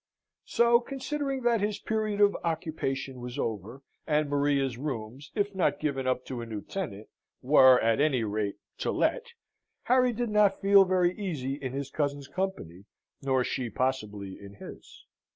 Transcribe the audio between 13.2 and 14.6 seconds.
nor she possibly in